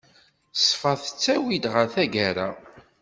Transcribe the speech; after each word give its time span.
Ṣṣfa 0.59 0.91
tettawi-d 1.01 1.65
ɣer 1.73 1.85
tagara. 1.95 2.49